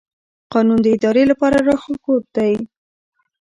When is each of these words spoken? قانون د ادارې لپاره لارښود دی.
قانون 0.53 0.79
د 0.83 0.87
ادارې 0.95 1.23
لپاره 1.31 1.57
لارښود 1.65 2.23
دی. 2.35 2.53